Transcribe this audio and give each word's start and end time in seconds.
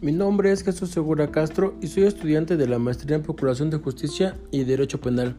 Mi 0.00 0.12
nombre 0.12 0.52
es 0.52 0.62
Jesús 0.62 0.90
Segura 0.90 1.32
Castro 1.32 1.74
y 1.82 1.88
soy 1.88 2.04
estudiante 2.04 2.56
de 2.56 2.68
la 2.68 2.78
Maestría 2.78 3.16
en 3.16 3.24
Procuración 3.24 3.68
de 3.68 3.78
Justicia 3.78 4.36
y 4.52 4.62
Derecho 4.62 5.00
Penal. 5.00 5.34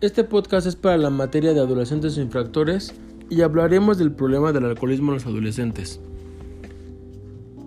Este 0.00 0.24
podcast 0.24 0.66
es 0.66 0.74
para 0.74 0.96
la 0.98 1.08
materia 1.08 1.54
de 1.54 1.60
adolescentes 1.60 2.18
infractores 2.18 2.94
y 3.30 3.42
hablaremos 3.42 3.96
del 3.96 4.10
problema 4.10 4.52
del 4.52 4.64
alcoholismo 4.64 5.12
en 5.12 5.14
los 5.14 5.26
adolescentes. 5.26 6.00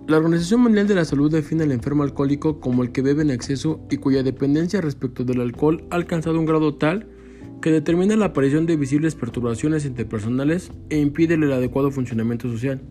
La 0.08 0.18
Organización 0.18 0.60
Mundial 0.60 0.86
de 0.88 0.96
la 0.96 1.06
Salud 1.06 1.32
define 1.32 1.62
al 1.62 1.72
enfermo 1.72 2.02
alcohólico 2.02 2.60
como 2.60 2.82
el 2.82 2.92
que 2.92 3.00
bebe 3.00 3.22
en 3.22 3.30
exceso 3.30 3.80
y 3.90 3.96
cuya 3.96 4.22
dependencia 4.22 4.82
respecto 4.82 5.24
del 5.24 5.40
alcohol 5.40 5.84
ha 5.88 5.94
alcanzado 5.94 6.38
un 6.38 6.44
grado 6.44 6.74
tal 6.74 7.08
que 7.62 7.72
determina 7.72 8.14
la 8.16 8.26
aparición 8.26 8.66
de 8.66 8.76
visibles 8.76 9.14
perturbaciones 9.14 9.86
interpersonales 9.86 10.70
e 10.90 10.98
impide 10.98 11.34
el 11.34 11.50
adecuado 11.50 11.90
funcionamiento 11.90 12.46
social. 12.50 12.82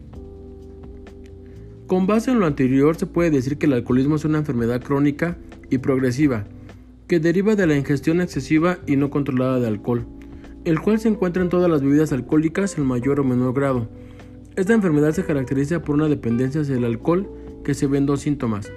Con 1.90 2.06
base 2.06 2.30
en 2.30 2.40
lo 2.40 2.46
anterior 2.46 2.96
se 2.98 3.08
puede 3.08 3.32
decir 3.32 3.58
que 3.58 3.66
el 3.66 3.74
alcoholismo 3.74 4.18
es 4.18 4.24
una 4.24 4.38
enfermedad 4.38 4.80
crónica 4.80 5.38
y 5.72 5.80
progresiva, 5.80 6.46
que 7.08 7.20
deriva 7.20 7.56
de 7.56 7.66
la 7.66 7.76
ingestión 7.76 8.22
excesiva 8.22 8.78
y 8.86 8.96
no 8.96 9.10
controlada 9.10 9.60
de 9.60 9.66
alcohol, 9.66 10.06
el 10.66 10.80
cual 10.80 11.00
se 11.00 11.08
encuentra 11.08 11.42
en 11.42 11.50
todas 11.50 11.68
las 11.68 11.82
bebidas 11.82 12.14
alcohólicas 12.14 12.78
en 12.78 12.86
mayor 12.86 13.20
o 13.20 13.24
menor 13.24 13.56
grado. 13.56 13.90
Esta 14.56 14.76
enfermedad 14.76 15.14
se 15.14 15.26
caracteriza 15.26 15.82
por 15.82 15.96
una 15.96 16.08
dependencia 16.08 16.62
hacia 16.62 16.76
el 16.76 16.86
alcohol 16.86 17.28
que 17.64 17.74
se 17.74 17.88
ven 17.88 18.06
dos 18.06 18.22
síntomas, 18.22 18.72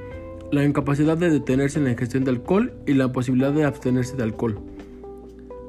la 0.51 0.65
incapacidad 0.65 1.19
de 1.19 1.29
detenerse 1.29 1.80
en 1.80 1.85
la 1.85 1.91
ingestión 1.91 2.24
de 2.24 2.30
alcohol 2.30 2.73
y 2.87 2.95
la 2.95 3.13
posibilidad 3.13 3.52
de 3.52 3.65
abstenerse 3.65 4.16
de 4.16 4.23
alcohol. 4.23 4.59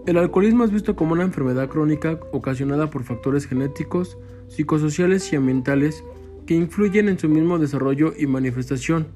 El 0.08 0.18
alcoholismo 0.18 0.64
es 0.64 0.72
visto 0.72 0.96
como 0.96 1.12
una 1.12 1.24
enfermedad 1.24 1.68
crónica 1.68 2.22
ocasionada 2.32 2.90
por 2.90 3.04
factores 3.04 3.48
genéticos, 3.48 4.18
psicosociales 4.48 5.34
y 5.34 5.36
ambientales 5.36 6.06
que 6.46 6.56
influyen 6.56 7.10
en 7.10 7.20
su 7.20 7.30
mismo 7.30 7.60
desarrollo 7.60 8.14
y 8.18 8.28
manifestación. 8.28 9.08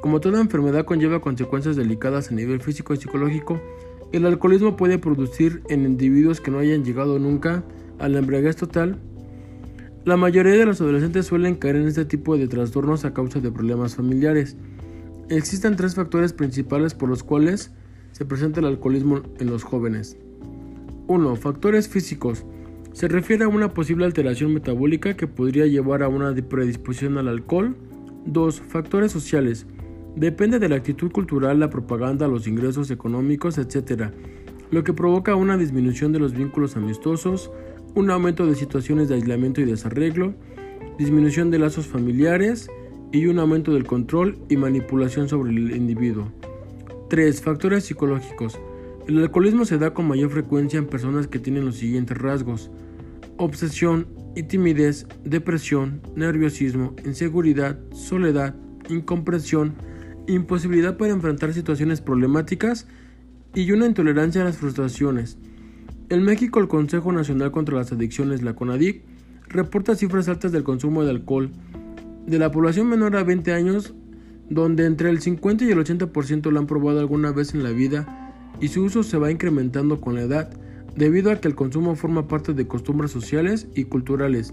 Como 0.00 0.20
toda 0.20 0.40
enfermedad 0.40 0.84
conlleva 0.84 1.20
consecuencias 1.20 1.76
delicadas 1.76 2.30
a 2.30 2.34
nivel 2.34 2.60
físico 2.60 2.94
y 2.94 2.96
psicológico, 2.96 3.60
el 4.12 4.26
alcoholismo 4.26 4.76
puede 4.76 4.98
producir 4.98 5.62
en 5.68 5.84
individuos 5.84 6.40
que 6.40 6.50
no 6.50 6.58
hayan 6.58 6.84
llegado 6.84 7.18
nunca 7.18 7.62
a 7.98 8.08
la 8.08 8.18
embriaguez 8.18 8.56
total. 8.56 8.98
La 10.04 10.16
mayoría 10.16 10.54
de 10.54 10.64
los 10.64 10.80
adolescentes 10.80 11.26
suelen 11.26 11.56
caer 11.56 11.76
en 11.76 11.86
este 11.86 12.06
tipo 12.06 12.36
de 12.36 12.48
trastornos 12.48 13.04
a 13.04 13.12
causa 13.12 13.40
de 13.40 13.52
problemas 13.52 13.94
familiares. 13.94 14.56
Existen 15.28 15.76
tres 15.76 15.94
factores 15.94 16.32
principales 16.32 16.94
por 16.94 17.08
los 17.08 17.22
cuales 17.22 17.70
se 18.12 18.24
presenta 18.24 18.60
el 18.60 18.66
alcoholismo 18.66 19.22
en 19.38 19.50
los 19.50 19.62
jóvenes. 19.62 20.16
1. 21.06 21.36
Factores 21.36 21.88
físicos. 21.88 22.44
Se 22.92 23.06
refiere 23.06 23.44
a 23.44 23.48
una 23.48 23.72
posible 23.72 24.04
alteración 24.04 24.52
metabólica 24.52 25.16
que 25.16 25.26
podría 25.26 25.66
llevar 25.66 26.02
a 26.02 26.08
una 26.08 26.34
predisposición 26.34 27.18
al 27.18 27.28
alcohol. 27.28 27.76
2. 28.26 28.60
Factores 28.60 29.12
sociales. 29.12 29.66
Depende 30.16 30.58
de 30.58 30.68
la 30.68 30.76
actitud 30.76 31.12
cultural, 31.12 31.60
la 31.60 31.70
propaganda, 31.70 32.26
los 32.26 32.48
ingresos 32.48 32.90
económicos, 32.90 33.58
etc., 33.58 34.10
lo 34.70 34.84
que 34.84 34.92
provoca 34.92 35.34
una 35.34 35.56
disminución 35.56 36.12
de 36.12 36.18
los 36.18 36.32
vínculos 36.32 36.76
amistosos, 36.76 37.50
un 37.94 38.10
aumento 38.10 38.46
de 38.46 38.54
situaciones 38.54 39.08
de 39.08 39.16
aislamiento 39.16 39.60
y 39.60 39.64
desarreglo, 39.64 40.34
disminución 40.98 41.50
de 41.50 41.58
lazos 41.58 41.86
familiares 41.86 42.70
y 43.12 43.26
un 43.26 43.38
aumento 43.38 43.72
del 43.72 43.84
control 43.84 44.38
y 44.48 44.56
manipulación 44.56 45.28
sobre 45.28 45.50
el 45.50 45.76
individuo. 45.76 46.30
3. 47.08 47.40
Factores 47.40 47.84
psicológicos. 47.84 48.60
El 49.10 49.18
alcoholismo 49.18 49.64
se 49.64 49.76
da 49.76 49.92
con 49.92 50.06
mayor 50.06 50.30
frecuencia 50.30 50.78
en 50.78 50.86
personas 50.86 51.26
que 51.26 51.40
tienen 51.40 51.64
los 51.64 51.74
siguientes 51.74 52.16
rasgos. 52.16 52.70
Obsesión 53.38 54.06
y 54.36 54.44
timidez, 54.44 55.04
depresión, 55.24 56.00
nerviosismo, 56.14 56.94
inseguridad, 57.04 57.76
soledad, 57.92 58.54
incomprensión, 58.88 59.74
imposibilidad 60.28 60.96
para 60.96 61.10
enfrentar 61.12 61.52
situaciones 61.52 62.00
problemáticas 62.00 62.86
y 63.52 63.72
una 63.72 63.86
intolerancia 63.86 64.42
a 64.42 64.44
las 64.44 64.58
frustraciones. 64.58 65.38
En 66.08 66.22
México, 66.22 66.60
el 66.60 66.68
Consejo 66.68 67.10
Nacional 67.10 67.50
contra 67.50 67.78
las 67.78 67.90
Adicciones, 67.90 68.42
la 68.42 68.54
CONADIC, 68.54 69.02
reporta 69.48 69.96
cifras 69.96 70.28
altas 70.28 70.52
del 70.52 70.62
consumo 70.62 71.02
de 71.02 71.10
alcohol. 71.10 71.50
De 72.28 72.38
la 72.38 72.52
población 72.52 72.88
menor 72.88 73.16
a 73.16 73.24
20 73.24 73.52
años, 73.54 73.92
donde 74.48 74.86
entre 74.86 75.10
el 75.10 75.20
50 75.20 75.64
y 75.64 75.72
el 75.72 75.78
80% 75.78 76.48
lo 76.52 76.60
han 76.60 76.68
probado 76.68 77.00
alguna 77.00 77.32
vez 77.32 77.54
en 77.54 77.64
la 77.64 77.70
vida, 77.70 78.19
y 78.60 78.68
su 78.68 78.82
uso 78.82 79.02
se 79.02 79.18
va 79.18 79.30
incrementando 79.30 80.00
con 80.00 80.14
la 80.14 80.22
edad, 80.22 80.50
debido 80.96 81.30
a 81.30 81.40
que 81.40 81.48
el 81.48 81.54
consumo 81.54 81.96
forma 81.96 82.28
parte 82.28 82.52
de 82.52 82.66
costumbres 82.66 83.10
sociales 83.10 83.66
y 83.74 83.84
culturales, 83.84 84.52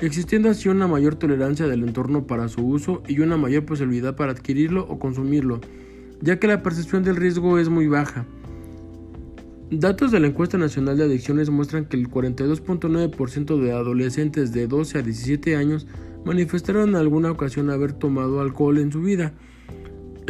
existiendo 0.00 0.48
así 0.48 0.68
una 0.68 0.86
mayor 0.86 1.16
tolerancia 1.16 1.66
del 1.66 1.82
entorno 1.82 2.26
para 2.26 2.48
su 2.48 2.66
uso 2.66 3.02
y 3.06 3.20
una 3.20 3.36
mayor 3.36 3.64
posibilidad 3.64 4.16
para 4.16 4.32
adquirirlo 4.32 4.86
o 4.88 4.98
consumirlo, 4.98 5.60
ya 6.20 6.38
que 6.38 6.46
la 6.46 6.62
percepción 6.62 7.02
del 7.02 7.16
riesgo 7.16 7.58
es 7.58 7.68
muy 7.68 7.86
baja. 7.86 8.26
Datos 9.70 10.10
de 10.10 10.18
la 10.18 10.26
encuesta 10.26 10.58
nacional 10.58 10.98
de 10.98 11.04
adicciones 11.04 11.48
muestran 11.48 11.84
que 11.84 11.96
el 11.96 12.10
42.9% 12.10 13.60
de 13.60 13.72
adolescentes 13.72 14.52
de 14.52 14.66
12 14.66 14.98
a 14.98 15.02
17 15.02 15.54
años 15.54 15.86
manifestaron 16.24 16.90
en 16.90 16.96
alguna 16.96 17.30
ocasión 17.30 17.70
haber 17.70 17.92
tomado 17.92 18.40
alcohol 18.40 18.78
en 18.78 18.90
su 18.90 19.00
vida, 19.00 19.32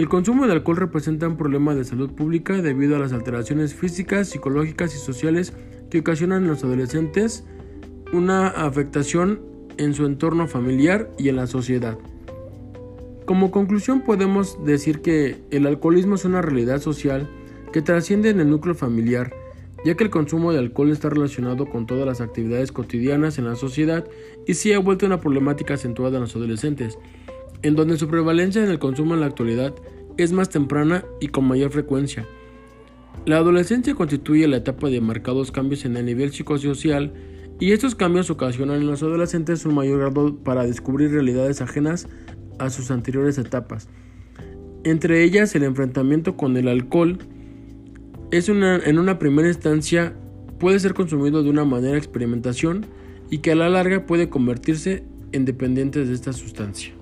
el 0.00 0.09
consumo 0.09 0.47
de 0.47 0.55
alcohol 0.55 0.78
representa 0.78 1.28
un 1.28 1.37
problema 1.37 1.75
de 1.75 1.84
salud 1.84 2.11
pública 2.12 2.62
debido 2.62 2.97
a 2.97 2.99
las 2.99 3.12
alteraciones 3.12 3.75
físicas, 3.75 4.31
psicológicas 4.31 4.94
y 4.94 4.99
sociales 4.99 5.53
que 5.91 5.99
ocasionan 5.99 6.44
en 6.44 6.49
los 6.49 6.65
adolescentes 6.65 7.44
una 8.10 8.49
afectación 8.49 9.43
en 9.77 9.93
su 9.93 10.06
entorno 10.06 10.49
familiar 10.49 11.10
y 11.19 11.28
en 11.28 11.37
la 11.37 11.47
sociedad. 11.47 11.99
Como 13.27 13.50
conclusión 13.50 14.00
podemos 14.00 14.65
decir 14.65 15.03
que 15.03 15.37
el 15.50 15.66
alcoholismo 15.66 16.15
es 16.15 16.25
una 16.25 16.41
realidad 16.41 16.81
social 16.81 17.28
que 17.71 17.83
trasciende 17.83 18.31
en 18.31 18.41
el 18.41 18.49
núcleo 18.49 18.75
familiar, 18.75 19.34
ya 19.84 19.97
que 19.97 20.05
el 20.05 20.09
consumo 20.09 20.50
de 20.50 20.60
alcohol 20.60 20.93
está 20.93 21.10
relacionado 21.10 21.66
con 21.66 21.87
todas 21.87 22.06
las 22.06 22.22
actividades 22.22 22.72
cotidianas 22.72 23.37
en 23.37 23.44
la 23.44 23.55
sociedad 23.55 24.06
y 24.47 24.55
sí 24.55 24.72
ha 24.72 24.78
vuelto 24.78 25.05
una 25.05 25.21
problemática 25.21 25.75
acentuada 25.75 26.16
en 26.16 26.22
los 26.22 26.34
adolescentes, 26.34 26.97
en 27.62 27.76
donde 27.76 27.97
su 27.97 28.09
prevalencia 28.09 28.62
en 28.62 28.71
el 28.71 28.78
consumo 28.78 29.15
en 29.15 29.21
la 29.21 29.26
actualidad 29.26 29.75
es 30.16 30.32
más 30.32 30.48
temprana 30.48 31.04
y 31.21 31.28
con 31.28 31.47
mayor 31.47 31.71
frecuencia. 31.71 32.26
La 33.26 33.37
adolescencia 33.37 33.94
constituye 33.94 34.48
la 34.48 34.59
etapa 34.59 34.88
de 34.88 35.00
marcados 35.00 35.50
cambios 35.53 35.84
en 35.84 35.97
el 35.97 36.06
nivel 36.06 36.32
psicosocial 36.32 37.12
y 37.59 37.72
estos 37.72 37.94
cambios 37.94 38.31
ocasionan 38.31 38.81
en 38.81 38.87
los 38.87 39.03
adolescentes 39.03 39.66
un 39.66 39.75
mayor 39.75 39.98
grado 39.98 40.37
para 40.37 40.65
descubrir 40.65 41.10
realidades 41.10 41.60
ajenas 41.60 42.09
a 42.59 42.71
sus 42.71 42.91
anteriores 42.91 43.37
etapas. 43.37 43.88
Entre 44.84 45.22
ellas 45.25 45.54
el 45.54 45.65
enfrentamiento 45.65 46.37
con 46.37 46.56
el 46.56 46.69
alcohol 46.69 47.19
es 48.31 48.48
una, 48.48 48.77
en 48.77 48.98
una 48.98 49.19
primera 49.19 49.48
instancia 49.48 50.15
puede 50.59 50.78
ser 50.81 50.94
consumido 50.94 51.42
de 51.42 51.50
una 51.50 51.65
manera 51.65 51.98
experimentación 51.98 52.87
y 53.28 53.38
que 53.38 53.53
a 53.53 53.56
la 53.56 53.69
larga 53.69 54.06
puede 54.06 54.31
convertirse 54.31 55.04
en 55.32 55.44
dependientes 55.44 56.09
de 56.09 56.15
esta 56.15 56.32
sustancia. 56.32 57.00